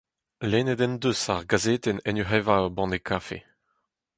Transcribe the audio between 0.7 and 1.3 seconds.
en deus